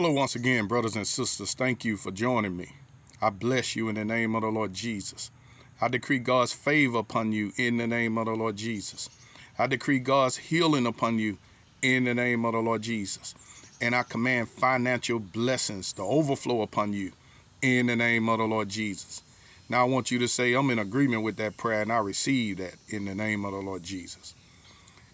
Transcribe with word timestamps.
Hello, 0.00 0.12
once 0.12 0.36
again, 0.36 0.68
brothers 0.68 0.94
and 0.94 1.08
sisters. 1.08 1.54
Thank 1.54 1.84
you 1.84 1.96
for 1.96 2.12
joining 2.12 2.56
me. 2.56 2.68
I 3.20 3.30
bless 3.30 3.74
you 3.74 3.88
in 3.88 3.96
the 3.96 4.04
name 4.04 4.36
of 4.36 4.42
the 4.42 4.48
Lord 4.48 4.72
Jesus. 4.72 5.32
I 5.80 5.88
decree 5.88 6.20
God's 6.20 6.52
favor 6.52 6.98
upon 6.98 7.32
you 7.32 7.50
in 7.56 7.78
the 7.78 7.86
name 7.88 8.16
of 8.16 8.26
the 8.26 8.34
Lord 8.34 8.54
Jesus. 8.54 9.10
I 9.58 9.66
decree 9.66 9.98
God's 9.98 10.36
healing 10.36 10.86
upon 10.86 11.18
you 11.18 11.38
in 11.82 12.04
the 12.04 12.14
name 12.14 12.44
of 12.44 12.52
the 12.52 12.60
Lord 12.60 12.82
Jesus. 12.82 13.34
And 13.80 13.92
I 13.92 14.04
command 14.04 14.50
financial 14.50 15.18
blessings 15.18 15.92
to 15.94 16.02
overflow 16.02 16.62
upon 16.62 16.92
you 16.92 17.10
in 17.60 17.86
the 17.86 17.96
name 17.96 18.28
of 18.28 18.38
the 18.38 18.44
Lord 18.44 18.68
Jesus. 18.68 19.20
Now 19.68 19.80
I 19.80 19.88
want 19.88 20.12
you 20.12 20.20
to 20.20 20.28
say, 20.28 20.54
I'm 20.54 20.70
in 20.70 20.78
agreement 20.78 21.24
with 21.24 21.38
that 21.38 21.56
prayer 21.56 21.82
and 21.82 21.92
I 21.92 21.98
receive 21.98 22.58
that 22.58 22.76
in 22.88 23.06
the 23.06 23.16
name 23.16 23.44
of 23.44 23.50
the 23.50 23.58
Lord 23.58 23.82
Jesus. 23.82 24.32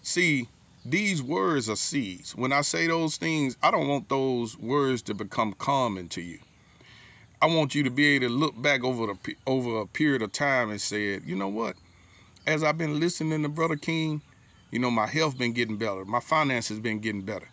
See, 0.03 0.47
these 0.87 1.23
words 1.23 1.67
are 1.67 1.75
seeds. 1.75 2.35
When 2.35 2.53
I 2.53 2.61
say 2.61 2.85
those 2.85 3.17
things, 3.17 3.57
I 3.63 3.71
don't 3.71 3.87
want 3.87 4.07
those 4.07 4.55
words 4.55 5.01
to 5.03 5.15
become 5.15 5.53
common 5.53 6.09
to 6.09 6.21
you. 6.21 6.37
I 7.41 7.47
want 7.47 7.73
you 7.73 7.81
to 7.83 7.89
be 7.89 8.05
able 8.15 8.27
to 8.27 8.33
look 8.33 8.61
back 8.61 8.83
over 8.83 9.07
the 9.07 9.35
over 9.47 9.79
a 9.79 9.87
period 9.87 10.21
of 10.21 10.31
time 10.31 10.69
and 10.69 10.79
say, 10.79 11.19
you 11.25 11.35
know 11.35 11.47
what? 11.47 11.75
As 12.45 12.63
I've 12.63 12.77
been 12.77 12.99
listening 12.99 13.41
to 13.41 13.49
Brother 13.49 13.75
King, 13.75 14.21
you 14.69 14.77
know 14.77 14.91
my 14.91 15.07
health 15.07 15.39
been 15.39 15.53
getting 15.53 15.77
better, 15.77 16.05
my 16.05 16.19
finances 16.19 16.79
been 16.79 16.99
getting 16.99 17.23
better, 17.23 17.49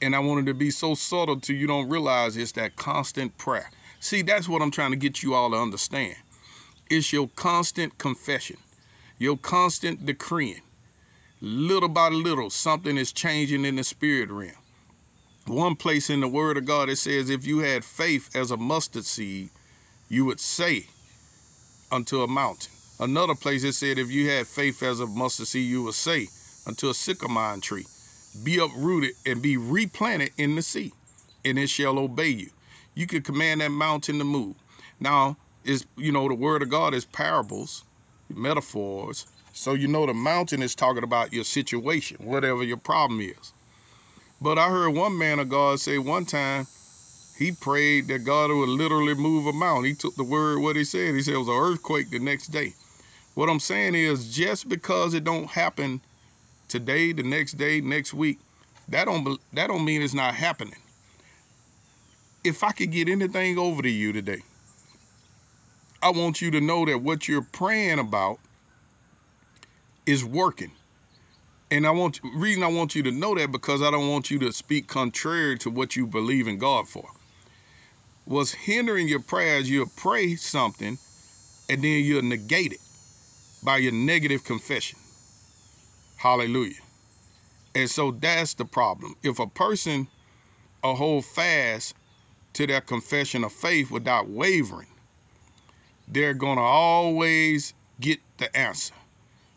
and 0.00 0.14
I 0.14 0.20
wanted 0.20 0.46
to 0.46 0.54
be 0.54 0.70
so 0.70 0.94
subtle 0.94 1.40
to 1.40 1.54
you 1.54 1.66
don't 1.66 1.88
realize 1.88 2.36
it's 2.36 2.52
that 2.52 2.76
constant 2.76 3.36
prayer. 3.36 3.70
See, 3.98 4.22
that's 4.22 4.48
what 4.48 4.62
I'm 4.62 4.70
trying 4.70 4.92
to 4.92 4.96
get 4.96 5.24
you 5.24 5.34
all 5.34 5.50
to 5.50 5.56
understand. 5.56 6.16
It's 6.88 7.12
your 7.12 7.30
constant 7.34 7.98
confession, 7.98 8.58
your 9.18 9.36
constant 9.36 10.06
decreeing 10.06 10.60
little 11.44 11.90
by 11.90 12.08
little, 12.08 12.48
something 12.48 12.96
is 12.96 13.12
changing 13.12 13.64
in 13.64 13.76
the 13.76 13.84
spirit 13.84 14.30
realm. 14.30 14.52
One 15.46 15.76
place 15.76 16.08
in 16.08 16.20
the 16.20 16.28
Word 16.28 16.56
of 16.56 16.64
God, 16.64 16.88
it 16.88 16.96
says, 16.96 17.28
if 17.28 17.46
you 17.46 17.58
had 17.58 17.84
faith 17.84 18.34
as 18.34 18.50
a 18.50 18.56
mustard 18.56 19.04
seed, 19.04 19.50
you 20.08 20.24
would 20.24 20.40
say 20.40 20.86
unto 21.92 22.22
a 22.22 22.26
mountain. 22.26 22.72
Another 22.98 23.34
place 23.34 23.62
it 23.62 23.74
said, 23.74 23.98
if 23.98 24.10
you 24.10 24.30
had 24.30 24.46
faith 24.46 24.82
as 24.82 25.00
a 25.00 25.06
mustard 25.06 25.46
seed, 25.46 25.68
you 25.68 25.82
would 25.82 25.94
say 25.94 26.28
unto 26.66 26.88
a 26.88 26.94
sycamore 26.94 27.58
tree, 27.58 27.84
be 28.42 28.58
uprooted 28.58 29.12
and 29.26 29.42
be 29.42 29.58
replanted 29.58 30.30
in 30.38 30.54
the 30.54 30.62
sea, 30.62 30.92
and 31.44 31.58
it 31.58 31.68
shall 31.68 31.98
obey 31.98 32.28
you. 32.28 32.50
You 32.94 33.06
could 33.06 33.24
command 33.24 33.60
that 33.60 33.70
mountain 33.70 34.18
to 34.18 34.24
move. 34.24 34.56
Now, 34.98 35.36
is 35.62 35.84
you 35.96 36.10
know 36.10 36.26
the 36.28 36.34
word 36.34 36.62
of 36.62 36.70
God 36.70 36.94
is 36.94 37.04
parables, 37.04 37.84
metaphors, 38.34 39.26
so 39.54 39.74
you 39.74 39.86
know 39.86 40.04
the 40.04 40.12
mountain 40.12 40.62
is 40.62 40.74
talking 40.74 41.04
about 41.04 41.32
your 41.32 41.44
situation, 41.44 42.16
whatever 42.20 42.64
your 42.64 42.76
problem 42.76 43.20
is. 43.20 43.52
But 44.40 44.58
I 44.58 44.68
heard 44.68 44.90
one 44.90 45.16
man 45.16 45.38
of 45.38 45.48
God 45.48 45.78
say 45.78 45.96
one 45.96 46.24
time 46.24 46.66
he 47.38 47.52
prayed 47.52 48.08
that 48.08 48.24
God 48.24 48.50
would 48.50 48.68
literally 48.68 49.14
move 49.14 49.46
a 49.46 49.52
mountain. 49.52 49.84
He 49.84 49.94
took 49.94 50.16
the 50.16 50.24
word 50.24 50.58
what 50.58 50.74
he 50.74 50.82
said. 50.84 51.14
He 51.14 51.22
said 51.22 51.34
it 51.34 51.38
was 51.38 51.48
an 51.48 51.54
earthquake 51.54 52.10
the 52.10 52.18
next 52.18 52.48
day. 52.48 52.74
What 53.34 53.48
I'm 53.48 53.60
saying 53.60 53.94
is 53.94 54.34
just 54.34 54.68
because 54.68 55.14
it 55.14 55.22
don't 55.22 55.50
happen 55.50 56.00
today, 56.68 57.12
the 57.12 57.22
next 57.22 57.52
day, 57.52 57.80
next 57.80 58.12
week, 58.12 58.40
that 58.88 59.04
don't 59.04 59.38
that 59.52 59.68
don't 59.68 59.84
mean 59.84 60.02
it's 60.02 60.14
not 60.14 60.34
happening. 60.34 60.80
If 62.42 62.64
I 62.64 62.72
could 62.72 62.90
get 62.90 63.08
anything 63.08 63.56
over 63.56 63.82
to 63.82 63.90
you 63.90 64.12
today, 64.12 64.42
I 66.02 66.10
want 66.10 66.42
you 66.42 66.50
to 66.50 66.60
know 66.60 66.84
that 66.86 66.98
what 66.98 67.28
you're 67.28 67.46
praying 67.50 68.00
about 68.00 68.40
is 70.06 70.24
working. 70.24 70.72
And 71.70 71.86
I 71.86 71.90
want 71.90 72.20
reason 72.22 72.62
I 72.62 72.68
want 72.68 72.94
you 72.94 73.02
to 73.02 73.10
know 73.10 73.34
that 73.34 73.50
because 73.50 73.82
I 73.82 73.90
don't 73.90 74.08
want 74.08 74.30
you 74.30 74.38
to 74.40 74.52
speak 74.52 74.86
contrary 74.86 75.58
to 75.58 75.70
what 75.70 75.96
you 75.96 76.06
believe 76.06 76.46
in 76.46 76.58
God 76.58 76.88
for. 76.88 77.08
Was 78.26 78.52
hindering 78.52 79.08
your 79.08 79.20
prayers, 79.20 79.70
you'll 79.70 79.90
pray 79.96 80.36
something 80.36 80.98
and 81.68 81.82
then 81.82 82.04
you'll 82.04 82.22
negate 82.22 82.72
it 82.72 82.80
by 83.62 83.78
your 83.78 83.92
negative 83.92 84.44
confession. 84.44 84.98
Hallelujah. 86.16 86.80
And 87.74 87.90
so 87.90 88.12
that's 88.12 88.54
the 88.54 88.64
problem. 88.64 89.16
If 89.22 89.38
a 89.38 89.46
person 89.46 90.08
will 90.82 90.94
hold 90.94 91.24
fast 91.24 91.94
to 92.52 92.66
their 92.66 92.80
confession 92.80 93.42
of 93.42 93.52
faith 93.52 93.90
without 93.90 94.28
wavering, 94.28 94.88
they're 96.06 96.34
going 96.34 96.56
to 96.56 96.62
always 96.62 97.74
get 98.00 98.20
the 98.38 98.54
answer. 98.56 98.94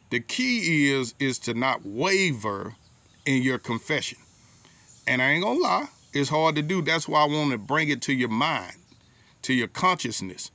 The 0.10 0.20
key 0.22 0.92
is 0.92 1.14
is 1.20 1.38
to 1.40 1.54
not 1.54 1.82
waver 1.86 2.76
in 3.26 3.44
your 3.44 3.58
confession. 3.58 4.18
And 5.06 5.22
I 5.22 5.32
ain't 5.32 5.44
gonna 5.44 5.60
lie, 5.60 5.88
it's 6.14 6.30
hard 6.30 6.56
to 6.56 6.62
do. 6.62 6.82
That's 6.82 7.08
why 7.08 7.24
I 7.24 7.26
want 7.26 7.52
to 7.52 7.58
bring 7.58 7.90
it 7.90 8.02
to 8.04 8.14
your 8.14 8.30
mind, 8.30 8.76
to 9.44 9.54
your 9.54 9.68
consciousness, 9.68 10.52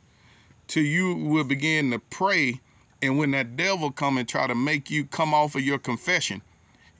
till 0.69 0.85
you 0.85 1.15
will 1.15 1.45
begin 1.45 1.91
to 1.91 1.99
pray. 1.99 2.61
And 3.03 3.19
when 3.19 3.33
that 3.33 3.57
devil 3.57 3.91
come 3.91 4.17
and 4.17 4.29
try 4.29 4.47
to 4.47 4.55
make 4.55 4.91
you 4.91 5.05
come 5.05 5.35
off 5.35 5.55
of 5.55 5.63
your 5.63 5.79
confession, 5.79 6.41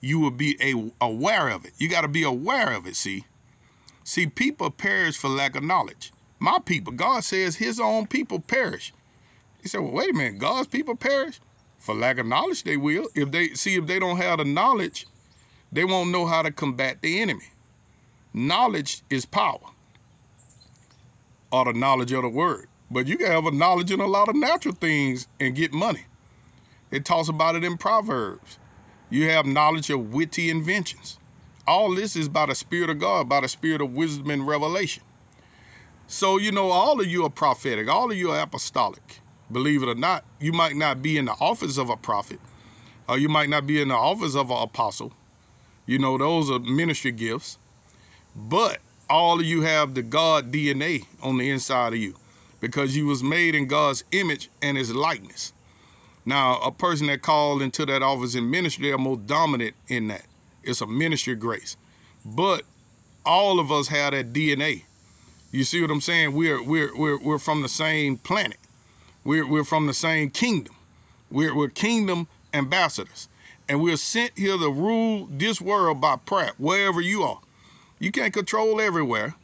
you 0.01 0.19
will 0.19 0.31
be 0.31 0.57
a, 0.61 0.91
aware 1.03 1.47
of 1.47 1.65
it. 1.65 1.71
You 1.77 1.89
got 1.89 2.01
to 2.01 2.09
be 2.09 2.23
aware 2.23 2.73
of 2.73 2.85
it. 2.85 2.97
See, 2.97 3.23
see, 4.03 4.27
people 4.27 4.69
perish 4.69 5.17
for 5.17 5.29
lack 5.29 5.55
of 5.55 5.63
knowledge. 5.63 6.11
My 6.39 6.59
people, 6.59 6.91
God 6.91 7.23
says 7.23 7.55
His 7.55 7.79
own 7.79 8.07
people 8.07 8.39
perish. 8.39 8.93
He 9.61 9.69
said, 9.69 9.79
"Well, 9.79 9.93
wait 9.93 10.09
a 10.09 10.13
minute, 10.13 10.39
God's 10.39 10.67
people 10.67 10.95
perish." 10.95 11.39
For 11.83 11.93
lack 11.93 12.17
of 12.17 12.25
knowledge, 12.25 12.63
they 12.63 12.77
will. 12.77 13.09
If 13.13 13.31
they 13.31 13.49
see 13.49 13.75
if 13.75 13.87
they 13.87 13.99
don't 13.99 14.15
have 14.15 14.37
the 14.37 14.45
knowledge, 14.45 15.05
they 15.69 15.83
won't 15.83 16.11
know 16.11 16.25
how 16.25 16.41
to 16.41 16.49
combat 16.49 17.01
the 17.01 17.19
enemy. 17.19 17.49
Knowledge 18.33 19.01
is 19.09 19.25
power, 19.25 19.59
or 21.51 21.65
the 21.65 21.73
knowledge 21.73 22.13
of 22.13 22.21
the 22.21 22.29
word. 22.29 22.67
But 22.89 23.07
you 23.07 23.17
can 23.17 23.27
have 23.27 23.45
a 23.45 23.51
knowledge 23.51 23.91
in 23.91 23.99
a 23.99 24.07
lot 24.07 24.29
of 24.29 24.35
natural 24.37 24.73
things 24.73 25.27
and 25.41 25.57
get 25.57 25.73
money. 25.73 26.05
It 26.89 27.03
talks 27.03 27.27
about 27.27 27.57
it 27.57 27.65
in 27.65 27.77
Proverbs. 27.77 28.57
You 29.09 29.29
have 29.31 29.45
knowledge 29.45 29.89
of 29.89 30.13
witty 30.13 30.49
inventions. 30.49 31.17
All 31.67 31.93
this 31.93 32.15
is 32.15 32.29
by 32.29 32.45
the 32.45 32.55
Spirit 32.55 32.91
of 32.91 32.99
God, 32.99 33.27
by 33.27 33.41
the 33.41 33.49
Spirit 33.49 33.81
of 33.81 33.93
wisdom 33.93 34.29
and 34.29 34.47
revelation. 34.47 35.03
So, 36.07 36.37
you 36.37 36.53
know, 36.53 36.69
all 36.71 37.01
of 37.01 37.07
you 37.07 37.25
are 37.25 37.29
prophetic, 37.29 37.89
all 37.89 38.09
of 38.09 38.15
you 38.15 38.31
are 38.31 38.39
apostolic 38.39 39.19
believe 39.51 39.83
it 39.83 39.89
or 39.89 39.95
not, 39.95 40.23
you 40.39 40.51
might 40.51 40.75
not 40.75 41.01
be 41.01 41.17
in 41.17 41.25
the 41.25 41.33
office 41.33 41.77
of 41.77 41.89
a 41.89 41.97
prophet, 41.97 42.39
or 43.07 43.17
you 43.17 43.29
might 43.29 43.49
not 43.49 43.67
be 43.67 43.81
in 43.81 43.89
the 43.89 43.95
office 43.95 44.35
of 44.35 44.49
an 44.49 44.57
apostle. 44.57 45.13
You 45.85 45.99
know, 45.99 46.17
those 46.17 46.49
are 46.49 46.59
ministry 46.59 47.11
gifts. 47.11 47.57
But 48.35 48.79
all 49.09 49.39
of 49.39 49.45
you 49.45 49.61
have 49.61 49.93
the 49.93 50.01
God 50.01 50.51
DNA 50.51 51.05
on 51.21 51.37
the 51.37 51.49
inside 51.49 51.93
of 51.93 51.99
you 51.99 52.15
because 52.59 52.95
you 52.95 53.05
was 53.05 53.21
made 53.21 53.53
in 53.53 53.67
God's 53.67 54.03
image 54.11 54.49
and 54.61 54.77
his 54.77 54.95
likeness. 54.95 55.51
Now, 56.25 56.59
a 56.59 56.71
person 56.71 57.07
that 57.07 57.21
called 57.21 57.61
into 57.61 57.85
that 57.85 58.01
office 58.01 58.35
in 58.35 58.49
ministry, 58.49 58.91
are 58.91 58.97
more 58.97 59.17
dominant 59.17 59.75
in 59.89 60.07
that. 60.07 60.25
It's 60.63 60.79
a 60.79 60.87
ministry 60.87 61.35
grace. 61.35 61.75
But 62.25 62.63
all 63.25 63.59
of 63.59 63.71
us 63.71 63.89
have 63.89 64.13
that 64.13 64.31
DNA. 64.31 64.83
You 65.51 65.65
see 65.65 65.81
what 65.81 65.91
I'm 65.91 66.01
saying? 66.01 66.33
We're 66.33 66.63
we're 66.63 66.95
we're 66.95 67.19
we're 67.19 67.39
from 67.39 67.61
the 67.61 67.69
same 67.69 68.17
planet. 68.17 68.57
We're, 69.23 69.47
we're 69.47 69.63
from 69.63 69.87
the 69.87 69.93
same 69.93 70.29
kingdom. 70.29 70.75
We're, 71.31 71.55
we're 71.55 71.69
kingdom 71.69 72.27
ambassadors. 72.53 73.27
And 73.67 73.81
we're 73.81 73.97
sent 73.97 74.37
here 74.37 74.57
to 74.57 74.69
rule 74.69 75.27
this 75.31 75.61
world 75.61 76.01
by 76.01 76.17
prayer, 76.17 76.51
wherever 76.57 77.01
you 77.01 77.23
are. 77.23 77.39
You 77.99 78.11
can't 78.11 78.33
control 78.33 78.81
everywhere. 78.81 79.35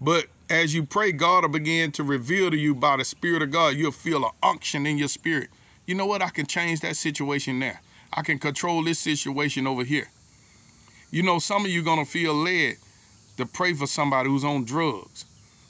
But 0.00 0.26
as 0.50 0.74
you 0.74 0.84
pray, 0.84 1.12
God 1.12 1.42
will 1.42 1.50
begin 1.50 1.92
to 1.92 2.02
reveal 2.02 2.50
to 2.50 2.56
you 2.56 2.74
by 2.74 2.96
the 2.96 3.04
Spirit 3.04 3.42
of 3.42 3.50
God. 3.50 3.76
You'll 3.76 3.92
feel 3.92 4.24
an 4.24 4.32
unction 4.42 4.86
in 4.86 4.98
your 4.98 5.08
spirit. 5.08 5.48
You 5.86 5.94
know 5.94 6.06
what? 6.06 6.22
I 6.22 6.28
can 6.30 6.46
change 6.46 6.80
that 6.80 6.96
situation 6.96 7.60
there. 7.60 7.80
I 8.12 8.22
can 8.22 8.38
control 8.38 8.82
this 8.82 8.98
situation 8.98 9.66
over 9.66 9.84
here. 9.84 10.08
You 11.10 11.22
know, 11.22 11.38
some 11.38 11.64
of 11.64 11.70
you 11.70 11.82
going 11.82 12.04
to 12.04 12.10
feel 12.10 12.34
led 12.34 12.76
to 13.36 13.46
pray 13.46 13.72
for 13.72 13.86
somebody 13.86 14.28
who's 14.28 14.44
on 14.44 14.64
drugs. 14.64 15.24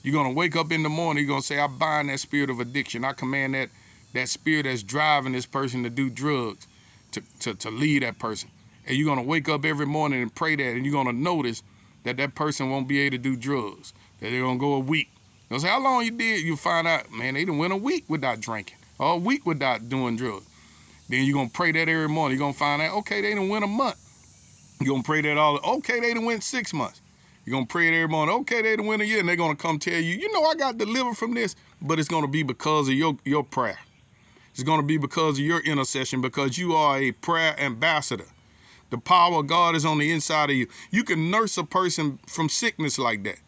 You're 0.07 0.15
gonna 0.15 0.35
wake 0.35 0.55
up 0.55 0.71
in 0.71 0.85
the 0.85 0.89
morning, 0.89 1.25
you're 1.25 1.33
gonna 1.33 1.43
say, 1.43 1.59
I 1.59 1.67
bind 1.67 2.11
that 2.11 2.21
spirit 2.21 2.49
of 2.49 2.61
addiction. 2.61 3.05
I 3.05 3.13
command 3.13 3.55
that 3.55 3.71
that 4.15 4.29
spirit 4.29 4.63
that's 4.63 4.85
driving 4.85 5.33
this 5.33 5.47
person 5.47 5.83
to 5.83 5.91
do 5.91 6.11
drugs, 6.11 6.69
to, 7.11 7.25
to, 7.41 7.55
to 7.55 7.73
lead 7.73 8.05
that 8.05 8.21
person. 8.21 8.51
And 8.87 8.97
you're 8.97 9.09
gonna 9.09 9.27
wake 9.27 9.49
up 9.49 9.65
every 9.65 9.85
morning 9.85 10.23
and 10.23 10.33
pray 10.33 10.55
that, 10.55 10.63
and 10.63 10.87
you're 10.87 10.93
gonna 10.93 11.13
notice 11.13 11.65
that 12.05 12.19
that 12.19 12.37
person 12.37 12.71
won't 12.71 12.87
be 12.87 13.01
able 13.01 13.17
to 13.17 13.19
do 13.19 13.35
drugs, 13.35 13.93
that 14.21 14.31
they're 14.31 14.43
gonna 14.43 14.61
go 14.61 14.75
a 14.75 14.79
week. 14.79 15.11
You'll 15.51 15.59
say, 15.59 15.71
How 15.71 15.83
long 15.83 16.05
you 16.05 16.13
did? 16.13 16.43
You 16.43 16.55
find 16.55 16.87
out, 16.87 17.11
man, 17.11 17.35
they 17.35 17.45
done 17.45 17.59
went 17.59 17.73
a 17.73 17.77
week 17.77 18.05
without 18.07 18.39
drinking, 18.39 18.79
or 19.01 19.15
a 19.15 19.19
week 19.19 19.45
without 19.45 19.89
doing 19.89 20.15
drugs. 20.15 20.47
Then 21.09 21.25
you're 21.25 21.35
gonna 21.35 21.51
pray 21.53 21.73
that 21.73 21.89
every 21.89 22.09
morning. 22.09 22.39
You're 22.39 22.47
gonna 22.47 22.57
find 22.57 22.81
out, 22.81 22.95
okay, 22.99 23.23
they 23.23 23.35
done 23.35 23.49
went 23.49 23.65
a 23.65 23.69
month. 23.69 23.97
You're 24.81 24.95
gonna 24.95 25.03
pray 25.03 25.21
that 25.23 25.37
all, 25.37 25.59
okay, 25.79 25.99
they 25.99 26.15
done 26.15 26.27
went 26.27 26.45
six 26.45 26.73
months. 26.73 27.01
You're 27.47 27.55
gonna 27.55 27.67
pray 27.67 27.89
it 27.89 27.95
every 27.95 28.09
morning. 28.09 28.35
Okay, 28.41 28.61
they 28.61 28.77
done 28.77 28.87
win 28.87 29.01
a 29.01 29.05
year, 29.05 29.21
and 29.21 29.29
they're 29.29 29.37
gonna 29.37 29.57
come 29.57 29.79
tell 29.79 29.95
you, 29.95 30.17
you 30.17 30.31
know, 30.33 30.45
I 30.45 30.57
got 30.57 30.77
delivered 30.77 31.17
from 31.17 31.33
this, 31.35 31.57
but 31.81 31.99
it's 31.99 32.09
gonna 32.09 32.27
be 32.29 32.43
because 32.43 32.89
of 32.89 32.95
your 32.95 33.17
your 33.25 33.45
prayer. 33.45 33.79
It's 34.53 34.65
gonna 34.65 34.83
be 34.83 34.99
because 34.99 35.39
of 35.39 35.45
your 35.45 35.61
intercession, 35.61 36.21
because 36.21 36.59
you 36.59 36.75
are 36.75 36.99
a 36.99 37.13
prayer 37.13 37.59
ambassador. 37.59 38.27
The 38.91 38.99
power 38.99 39.41
of 39.41 39.47
God 39.47 39.77
is 39.77 39.85
on 39.85 39.99
the 39.99 40.11
inside 40.11 40.51
of 40.51 40.57
you. 40.57 40.67
You 40.91 41.05
can 41.05 41.31
nurse 41.31 41.57
a 41.59 41.65
person 41.65 42.19
from 42.27 42.49
sickness 42.49 42.99
like 42.99 43.23
that. 43.25 43.39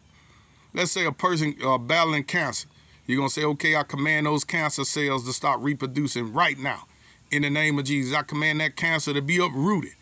let's 0.73 0.91
say 0.91 1.05
a 1.05 1.11
person 1.11 1.55
uh, 1.63 1.77
battling 1.77 2.23
cancer. 2.23 2.67
You're 3.07 3.17
going 3.17 3.29
to 3.29 3.33
say, 3.33 3.43
okay, 3.43 3.75
I 3.75 3.83
command 3.83 4.27
those 4.27 4.43
cancer 4.43 4.83
cells 4.83 5.25
to 5.25 5.33
stop 5.33 5.59
reproducing 5.61 6.31
right 6.31 6.59
now. 6.59 6.85
In 7.31 7.41
the 7.41 7.49
name 7.49 7.79
of 7.79 7.85
Jesus, 7.85 8.15
I 8.15 8.21
command 8.21 8.59
that 8.59 8.75
cancer 8.75 9.13
to 9.13 9.21
be 9.21 9.37
uprooted 9.37 9.93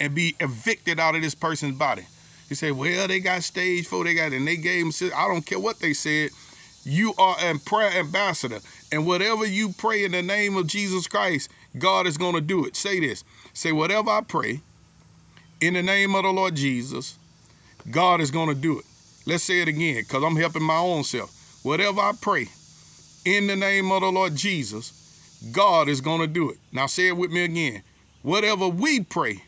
and 0.00 0.14
be 0.14 0.36
evicted 0.40 0.98
out 0.98 1.16
of 1.16 1.22
this 1.22 1.34
person's 1.34 1.76
body. 1.76 2.06
You 2.48 2.56
say, 2.56 2.70
well, 2.70 3.08
they 3.08 3.20
got 3.20 3.42
stage 3.42 3.86
four, 3.86 4.04
they 4.04 4.14
got, 4.14 4.32
and 4.32 4.46
they 4.46 4.56
gave 4.56 4.98
them, 4.98 5.10
I 5.16 5.26
don't 5.26 5.44
care 5.44 5.58
what 5.58 5.80
they 5.80 5.92
said. 5.92 6.30
You 6.84 7.14
are 7.18 7.36
a 7.40 7.58
prayer 7.58 7.90
ambassador. 7.98 8.60
And 8.92 9.06
whatever 9.06 9.44
you 9.44 9.70
pray 9.76 10.04
in 10.04 10.12
the 10.12 10.22
name 10.22 10.56
of 10.56 10.68
Jesus 10.68 11.08
Christ, 11.08 11.50
God 11.76 12.06
is 12.06 12.16
going 12.16 12.34
to 12.34 12.40
do 12.40 12.64
it. 12.64 12.76
Say 12.76 13.00
this. 13.00 13.24
Say, 13.52 13.72
whatever 13.72 14.10
I 14.10 14.20
pray 14.20 14.60
in 15.60 15.74
the 15.74 15.82
name 15.82 16.14
of 16.14 16.22
the 16.22 16.30
Lord 16.30 16.54
Jesus, 16.54 17.18
God 17.90 18.20
is 18.20 18.30
going 18.30 18.48
to 18.48 18.54
do 18.54 18.78
it. 18.78 18.84
Let's 19.26 19.42
say 19.42 19.60
it 19.60 19.68
again 19.68 19.96
because 20.02 20.22
I'm 20.22 20.36
helping 20.36 20.62
my 20.62 20.76
own 20.76 21.02
self. 21.02 21.32
Whatever 21.64 22.00
I 22.00 22.12
pray 22.20 22.46
in 23.24 23.48
the 23.48 23.56
name 23.56 23.90
of 23.90 24.02
the 24.02 24.12
Lord 24.12 24.36
Jesus, 24.36 24.92
God 25.50 25.88
is 25.88 26.00
going 26.00 26.20
to 26.20 26.28
do 26.28 26.50
it. 26.50 26.58
Now 26.72 26.86
say 26.86 27.08
it 27.08 27.16
with 27.16 27.32
me 27.32 27.42
again. 27.42 27.82
Whatever 28.22 28.68
we 28.68 29.00
pray 29.00 29.42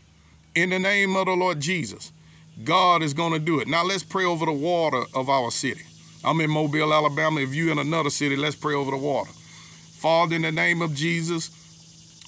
in 0.54 0.70
the 0.70 0.80
name 0.80 1.14
of 1.14 1.26
the 1.26 1.32
Lord 1.32 1.60
Jesus, 1.60 2.10
God 2.64 3.02
is 3.02 3.14
going 3.14 3.32
to 3.32 3.38
do 3.38 3.60
it. 3.60 3.68
Now 3.68 3.84
let's 3.84 4.02
pray 4.02 4.24
over 4.24 4.44
the 4.46 4.52
water 4.52 5.04
of 5.14 5.28
our 5.28 5.50
city. 5.50 5.82
I'm 6.24 6.40
in 6.40 6.50
Mobile, 6.50 6.92
Alabama. 6.92 7.40
If 7.40 7.54
you're 7.54 7.70
in 7.70 7.78
another 7.78 8.10
city, 8.10 8.36
let's 8.36 8.56
pray 8.56 8.74
over 8.74 8.90
the 8.90 8.96
water. 8.96 9.30
Father, 9.30 10.36
in 10.36 10.42
the 10.42 10.52
name 10.52 10.82
of 10.82 10.94
Jesus, 10.94 11.50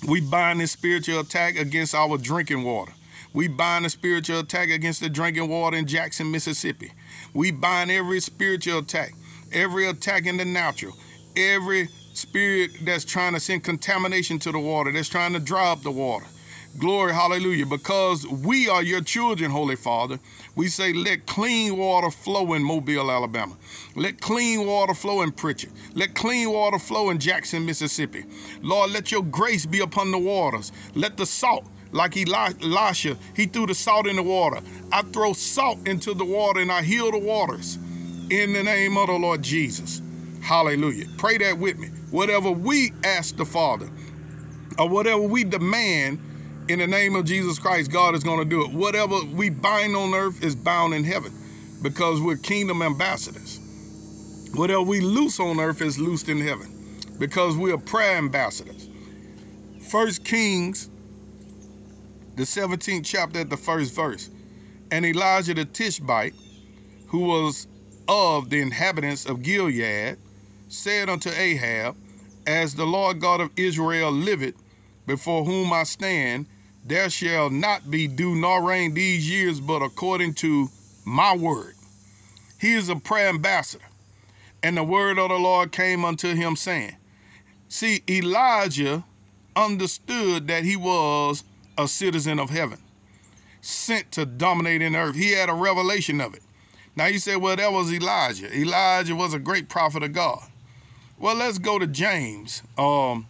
we 0.06 0.20
bind 0.20 0.60
this 0.60 0.72
spiritual 0.72 1.20
attack 1.20 1.56
against 1.56 1.94
our 1.94 2.16
drinking 2.16 2.62
water. 2.62 2.92
We 3.32 3.48
bind 3.48 3.84
the 3.84 3.90
spiritual 3.90 4.40
attack 4.40 4.70
against 4.70 5.00
the 5.00 5.08
drinking 5.08 5.48
water 5.48 5.76
in 5.76 5.86
Jackson, 5.86 6.30
Mississippi. 6.30 6.92
We 7.34 7.50
bind 7.50 7.90
every 7.90 8.20
spiritual 8.20 8.78
attack, 8.78 9.12
every 9.52 9.86
attack 9.86 10.26
in 10.26 10.36
the 10.36 10.44
natural, 10.44 10.94
every 11.36 11.88
spirit 12.12 12.72
that's 12.82 13.04
trying 13.04 13.34
to 13.34 13.40
send 13.40 13.62
contamination 13.62 14.38
to 14.40 14.52
the 14.52 14.58
water, 14.58 14.90
that's 14.92 15.08
trying 15.08 15.32
to 15.32 15.40
dry 15.40 15.70
up 15.70 15.82
the 15.82 15.90
water. 15.90 16.26
Glory, 16.78 17.12
hallelujah. 17.12 17.66
Because 17.66 18.26
we 18.26 18.68
are 18.68 18.82
your 18.82 19.02
children, 19.02 19.50
Holy 19.50 19.76
Father. 19.76 20.18
We 20.54 20.68
say, 20.68 20.92
let 20.92 21.26
clean 21.26 21.76
water 21.76 22.10
flow 22.10 22.54
in 22.54 22.62
Mobile, 22.62 23.10
Alabama. 23.10 23.56
Let 23.96 24.20
clean 24.20 24.66
water 24.66 24.94
flow 24.94 25.22
in 25.22 25.32
Prichard. 25.32 25.72
Let 25.94 26.14
clean 26.14 26.50
water 26.50 26.78
flow 26.78 27.10
in 27.10 27.18
Jackson, 27.18 27.66
Mississippi. 27.66 28.24
Lord, 28.62 28.90
let 28.92 29.10
your 29.10 29.22
grace 29.22 29.66
be 29.66 29.80
upon 29.80 30.10
the 30.12 30.18
waters. 30.18 30.72
Let 30.94 31.16
the 31.16 31.26
salt, 31.26 31.64
like 31.92 32.16
Elisha, 32.16 33.16
he 33.34 33.46
threw 33.46 33.66
the 33.66 33.74
salt 33.74 34.06
in 34.06 34.16
the 34.16 34.22
water. 34.22 34.60
I 34.92 35.02
throw 35.02 35.32
salt 35.32 35.86
into 35.86 36.14
the 36.14 36.24
water 36.24 36.60
and 36.60 36.70
I 36.70 36.82
heal 36.82 37.10
the 37.10 37.18
waters 37.18 37.78
in 38.30 38.52
the 38.52 38.62
name 38.62 38.96
of 38.96 39.08
the 39.08 39.14
Lord 39.14 39.42
Jesus. 39.42 40.00
Hallelujah. 40.40 41.06
Pray 41.18 41.36
that 41.38 41.58
with 41.58 41.78
me. 41.78 41.88
Whatever 42.10 42.50
we 42.50 42.92
ask 43.04 43.36
the 43.36 43.44
Father 43.44 43.88
or 44.78 44.88
whatever 44.88 45.20
we 45.20 45.44
demand 45.44 46.20
in 46.70 46.78
the 46.78 46.86
name 46.86 47.16
of 47.16 47.24
Jesus 47.24 47.58
Christ, 47.58 47.90
God 47.90 48.14
is 48.14 48.22
going 48.22 48.38
to 48.38 48.44
do 48.44 48.64
it. 48.64 48.70
Whatever 48.70 49.24
we 49.24 49.50
bind 49.50 49.96
on 49.96 50.14
earth 50.14 50.44
is 50.44 50.54
bound 50.54 50.94
in 50.94 51.02
heaven 51.02 51.32
because 51.82 52.20
we're 52.20 52.36
kingdom 52.36 52.80
ambassadors. 52.80 53.58
Whatever 54.54 54.82
we 54.82 55.00
loose 55.00 55.40
on 55.40 55.58
earth 55.58 55.82
is 55.82 55.98
loosed 55.98 56.28
in 56.28 56.40
heaven 56.40 56.72
because 57.18 57.56
we 57.56 57.72
are 57.72 57.78
prayer 57.78 58.16
ambassadors. 58.16 58.88
First 59.90 60.24
Kings, 60.24 60.88
the 62.36 62.44
17th 62.44 63.04
chapter 63.04 63.40
at 63.40 63.50
the 63.50 63.56
first 63.56 63.92
verse. 63.92 64.30
And 64.92 65.04
Elijah 65.04 65.54
the 65.54 65.64
Tishbite, 65.64 66.34
who 67.08 67.20
was 67.20 67.66
of 68.06 68.50
the 68.50 68.60
inhabitants 68.60 69.26
of 69.26 69.42
Gilead, 69.42 70.18
said 70.68 71.08
unto 71.08 71.30
Ahab, 71.30 71.96
As 72.46 72.76
the 72.76 72.86
Lord 72.86 73.20
God 73.20 73.40
of 73.40 73.50
Israel 73.56 74.12
liveth, 74.12 74.54
before 75.06 75.44
whom 75.44 75.72
I 75.72 75.82
stand, 75.82 76.46
there 76.84 77.10
shall 77.10 77.50
not 77.50 77.90
be 77.90 78.06
dew 78.06 78.34
nor 78.34 78.62
rain 78.62 78.94
these 78.94 79.30
years, 79.30 79.60
but 79.60 79.82
according 79.82 80.34
to 80.34 80.68
my 81.04 81.36
word. 81.36 81.74
He 82.60 82.74
is 82.74 82.88
a 82.88 82.96
prayer 82.96 83.28
ambassador. 83.28 83.84
And 84.62 84.76
the 84.76 84.84
word 84.84 85.18
of 85.18 85.30
the 85.30 85.36
Lord 85.36 85.72
came 85.72 86.04
unto 86.04 86.34
him, 86.34 86.56
saying, 86.56 86.96
See, 87.68 88.02
Elijah 88.08 89.04
understood 89.56 90.46
that 90.48 90.64
he 90.64 90.76
was 90.76 91.44
a 91.78 91.88
citizen 91.88 92.38
of 92.38 92.50
heaven, 92.50 92.78
sent 93.60 94.12
to 94.12 94.26
dominate 94.26 94.82
in 94.82 94.94
earth. 94.94 95.16
He 95.16 95.32
had 95.32 95.48
a 95.48 95.54
revelation 95.54 96.20
of 96.20 96.34
it. 96.34 96.42
Now 96.96 97.06
you 97.06 97.18
say, 97.18 97.36
well, 97.36 97.56
that 97.56 97.72
was 97.72 97.92
Elijah. 97.92 98.54
Elijah 98.54 99.14
was 99.14 99.32
a 99.32 99.38
great 99.38 99.68
prophet 99.68 100.02
of 100.02 100.12
God. 100.12 100.42
Well, 101.18 101.36
let's 101.36 101.58
go 101.58 101.78
to 101.78 101.86
James, 101.86 102.62
um, 102.76 103.26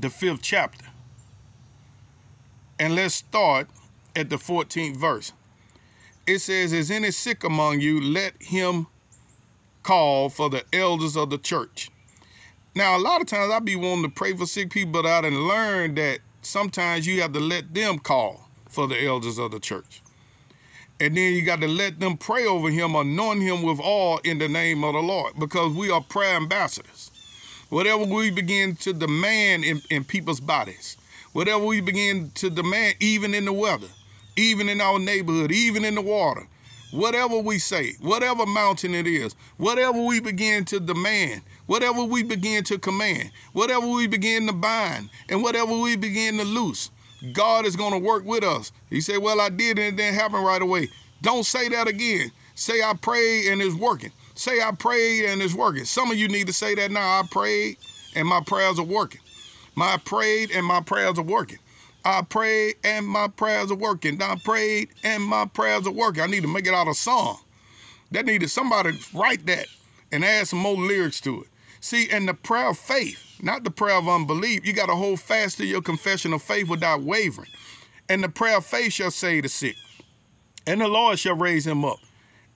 the 0.00 0.10
fifth 0.10 0.42
chapter. 0.42 0.86
And 2.78 2.94
let's 2.94 3.14
start 3.14 3.68
at 4.16 4.30
the 4.30 4.36
14th 4.36 4.96
verse. 4.96 5.32
It 6.26 6.38
says, 6.40 6.72
Is 6.72 6.90
any 6.90 7.10
sick 7.10 7.44
among 7.44 7.80
you? 7.80 8.00
Let 8.00 8.34
him 8.40 8.86
call 9.82 10.28
for 10.28 10.48
the 10.48 10.64
elders 10.72 11.16
of 11.16 11.30
the 11.30 11.38
church. 11.38 11.90
Now, 12.74 12.96
a 12.96 13.00
lot 13.00 13.20
of 13.20 13.26
times 13.26 13.52
I 13.52 13.58
be 13.58 13.76
wanting 13.76 14.04
to 14.04 14.08
pray 14.08 14.34
for 14.34 14.46
sick 14.46 14.70
people, 14.70 14.92
but 14.92 15.06
I 15.06 15.20
didn't 15.22 15.46
learn 15.46 15.94
that 15.96 16.20
sometimes 16.40 17.06
you 17.06 17.20
have 17.20 17.32
to 17.32 17.40
let 17.40 17.74
them 17.74 17.98
call 17.98 18.48
for 18.68 18.86
the 18.86 19.04
elders 19.04 19.38
of 19.38 19.50
the 19.50 19.60
church. 19.60 20.00
And 20.98 21.16
then 21.16 21.34
you 21.34 21.42
got 21.42 21.60
to 21.60 21.68
let 21.68 22.00
them 22.00 22.16
pray 22.16 22.46
over 22.46 22.70
him, 22.70 22.94
anoint 22.94 23.42
him 23.42 23.62
with 23.62 23.80
all 23.80 24.18
in 24.18 24.38
the 24.38 24.48
name 24.48 24.84
of 24.84 24.94
the 24.94 25.00
Lord, 25.00 25.34
because 25.38 25.72
we 25.72 25.90
are 25.90 26.00
prayer 26.00 26.36
ambassadors. 26.36 27.10
Whatever 27.68 28.04
we 28.04 28.30
begin 28.30 28.76
to 28.76 28.92
demand 28.92 29.64
in, 29.64 29.82
in 29.90 30.04
people's 30.04 30.40
bodies, 30.40 30.96
whatever 31.32 31.64
we 31.64 31.80
begin 31.80 32.30
to 32.34 32.50
demand, 32.50 32.96
even 33.00 33.34
in 33.34 33.44
the 33.44 33.52
weather, 33.52 33.88
even 34.36 34.68
in 34.68 34.80
our 34.80 34.98
neighborhood, 34.98 35.50
even 35.52 35.84
in 35.84 35.94
the 35.94 36.00
water, 36.00 36.46
whatever 36.90 37.38
we 37.38 37.58
say, 37.58 37.92
whatever 38.00 38.46
mountain 38.46 38.94
it 38.94 39.06
is, 39.06 39.34
whatever 39.56 40.00
we 40.00 40.20
begin 40.20 40.64
to 40.66 40.78
demand, 40.80 41.42
whatever 41.66 42.04
we 42.04 42.22
begin 42.22 42.64
to 42.64 42.78
command, 42.78 43.30
whatever 43.52 43.86
we 43.86 44.06
begin 44.06 44.46
to 44.46 44.52
bind, 44.52 45.08
and 45.28 45.42
whatever 45.42 45.76
we 45.78 45.96
begin 45.96 46.36
to 46.38 46.44
loose, 46.44 46.90
God 47.32 47.66
is 47.66 47.76
going 47.76 47.92
to 47.92 47.98
work 47.98 48.24
with 48.24 48.42
us. 48.42 48.72
He 48.90 49.00
said, 49.00 49.18
Well, 49.18 49.40
I 49.40 49.48
did 49.48 49.78
and 49.78 49.88
it 49.88 49.96
didn't 49.96 50.18
happen 50.18 50.42
right 50.42 50.60
away. 50.60 50.88
Don't 51.20 51.46
say 51.46 51.68
that 51.68 51.86
again. 51.86 52.32
Say, 52.54 52.82
I 52.82 52.94
prayed 52.94 53.48
and 53.50 53.62
it's 53.62 53.74
working. 53.76 54.10
Say, 54.34 54.60
I 54.60 54.72
prayed 54.72 55.26
and 55.26 55.40
it's 55.40 55.54
working. 55.54 55.84
Some 55.84 56.10
of 56.10 56.18
you 56.18 56.28
need 56.28 56.48
to 56.48 56.52
say 56.52 56.74
that 56.74 56.90
now. 56.90 57.20
I 57.20 57.22
prayed 57.30 57.76
and 58.14 58.26
my 58.26 58.40
prayers 58.44 58.78
are 58.78 58.84
working. 58.84 59.20
My 59.74 59.96
prayed 59.96 60.50
and 60.50 60.66
my 60.66 60.80
prayers 60.80 61.18
are 61.18 61.22
working. 61.22 61.58
I 62.04 62.22
prayed 62.22 62.76
and 62.84 63.06
my 63.06 63.28
prayers 63.28 63.70
are 63.70 63.76
working. 63.76 64.20
I 64.20 64.36
prayed 64.42 64.88
and 65.04 65.22
my 65.22 65.46
prayers 65.46 65.86
are 65.86 65.92
working. 65.92 66.22
I 66.22 66.26
need 66.26 66.42
to 66.42 66.48
make 66.48 66.66
it 66.66 66.74
out 66.74 66.88
a 66.88 66.94
song. 66.94 67.38
That 68.10 68.26
needed 68.26 68.50
somebody 68.50 68.98
write 69.14 69.46
that 69.46 69.66
and 70.10 70.24
add 70.24 70.48
some 70.48 70.58
more 70.58 70.76
lyrics 70.76 71.20
to 71.22 71.42
it. 71.42 71.48
See, 71.80 72.08
and 72.10 72.28
the 72.28 72.34
prayer 72.34 72.70
of 72.70 72.78
faith, 72.78 73.38
not 73.42 73.64
the 73.64 73.70
prayer 73.70 73.96
of 73.96 74.08
unbelief, 74.08 74.66
you 74.66 74.72
got 74.72 74.86
to 74.86 74.94
hold 74.94 75.20
fast 75.20 75.56
to 75.56 75.64
your 75.64 75.82
confession 75.82 76.32
of 76.32 76.42
faith 76.42 76.68
without 76.68 77.02
wavering. 77.02 77.50
And 78.08 78.22
the 78.22 78.28
prayer 78.28 78.58
of 78.58 78.66
faith 78.66 78.92
shall 78.92 79.10
save 79.10 79.44
the 79.44 79.48
sick, 79.48 79.76
and 80.66 80.80
the 80.80 80.88
Lord 80.88 81.18
shall 81.18 81.34
raise 81.34 81.66
him 81.66 81.84
up. 81.84 81.98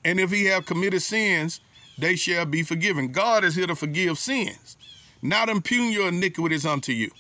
And 0.04 0.20
if 0.20 0.30
he 0.30 0.44
have 0.44 0.66
committed 0.66 1.02
sins, 1.02 1.61
they 1.99 2.14
shall 2.14 2.44
be 2.44 2.62
forgiven. 2.62 3.11
God 3.11 3.42
is 3.42 3.56
here 3.56 3.66
to 3.66 3.75
forgive 3.75 4.18
sins 4.18 4.76
not 5.23 5.49
impugn 5.49 5.92
your 5.92 6.08
iniquities 6.08 6.66
unto 6.66 6.92
you. 6.92 7.11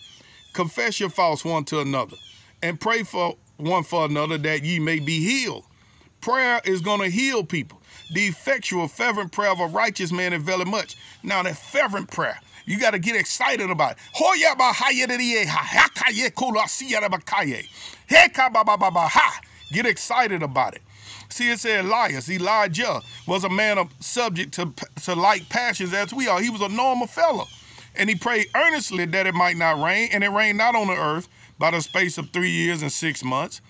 Confess 0.52 1.00
your 1.00 1.10
faults 1.10 1.44
one 1.44 1.64
to 1.66 1.80
another, 1.80 2.16
and 2.62 2.80
pray 2.80 3.02
for 3.02 3.36
one 3.56 3.82
for 3.84 4.04
another 4.04 4.38
that 4.38 4.64
ye 4.64 4.78
may 4.78 4.98
be 4.98 5.20
healed. 5.20 5.64
Prayer 6.20 6.60
is 6.64 6.80
going 6.80 7.00
to 7.00 7.08
heal 7.08 7.44
people. 7.44 7.80
The 8.12 8.26
effectual, 8.26 8.88
fervent 8.88 9.32
prayer 9.32 9.50
of 9.52 9.60
a 9.60 9.66
righteous 9.66 10.12
man 10.12 10.32
availeth 10.32 10.68
much. 10.68 10.96
Now, 11.22 11.42
that 11.42 11.56
fervent 11.56 12.10
prayer, 12.10 12.40
you 12.64 12.78
got 12.78 12.92
to 12.92 12.98
get 12.98 13.16
excited 13.16 13.70
about 13.70 13.92
it. 13.92 13.98
Get 19.72 19.84
excited 19.84 20.42
about 20.44 20.74
it. 20.76 20.82
See, 21.28 21.50
it 21.50 21.58
said 21.58 21.84
Elias, 21.84 22.30
Elijah, 22.30 23.00
was 23.26 23.42
a 23.42 23.48
man 23.48 23.78
of 23.78 23.92
subject 23.98 24.54
to, 24.54 24.72
to 25.04 25.14
like 25.14 25.48
passions 25.48 25.92
as 25.92 26.14
we 26.14 26.28
are. 26.28 26.40
He 26.40 26.50
was 26.50 26.60
a 26.60 26.68
normal 26.68 27.08
fellow. 27.08 27.46
And 27.98 28.08
he 28.10 28.16
prayed 28.16 28.48
earnestly 28.54 29.06
that 29.06 29.26
it 29.26 29.34
might 29.34 29.56
not 29.56 29.82
rain, 29.82 30.10
and 30.12 30.22
it 30.22 30.28
rained 30.28 30.58
not 30.58 30.74
on 30.74 30.88
the 30.88 30.94
earth 30.94 31.28
by 31.58 31.70
the 31.70 31.80
space 31.80 32.18
of 32.18 32.30
three 32.30 32.50
years 32.50 32.82
and 32.82 32.92
six 32.92 33.24
months. 33.24 33.60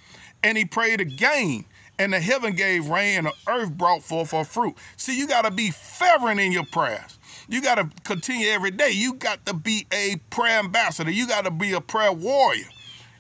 And 0.43 0.59
he 0.59 0.65
prayed 0.65 1.01
again, 1.01 1.65
and 1.99 2.13
the 2.13 2.21
heaven 2.21 2.55
gave 2.55 2.89
rain, 2.89 3.19
and 3.19 3.27
the 3.29 3.35
earth 3.49 3.73
brought 3.73 4.03
forth 4.03 4.33
her 4.33 4.45
fruit. 4.45 4.75
See, 4.97 5.19
you 5.19 5.27
got 5.27 5.45
to 5.45 5.51
be 5.51 5.71
fervent 5.71 6.41
in 6.41 6.53
your 6.53 6.65
prayers. 6.65 7.19
You 7.49 7.63
got 7.63 7.77
to 7.77 7.89
continue 8.03 8.49
every 8.49 8.73
day. 8.73 8.91
You 8.91 9.15
got 9.15 9.47
to 9.47 9.55
be 9.55 9.87
a 9.93 10.17
prayer 10.31 10.59
ambassador. 10.59 11.11
You 11.11 11.29
got 11.29 11.45
to 11.45 11.51
be 11.51 11.73
a 11.73 11.81
prayer 11.81 12.13
warrior. 12.13 12.67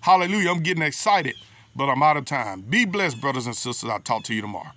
Hallelujah. 0.00 0.50
I'm 0.50 0.62
getting 0.62 0.82
excited, 0.82 1.34
but 1.74 1.88
I'm 1.88 2.02
out 2.02 2.16
of 2.16 2.24
time. 2.24 2.62
Be 2.62 2.84
blessed, 2.84 3.20
brothers 3.20 3.46
and 3.46 3.56
sisters. 3.56 3.88
I'll 3.88 4.00
talk 4.00 4.24
to 4.24 4.34
you 4.34 4.40
tomorrow. 4.40 4.72